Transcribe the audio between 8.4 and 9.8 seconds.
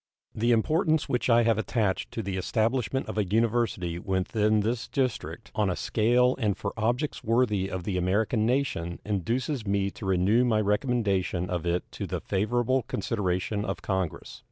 nation induces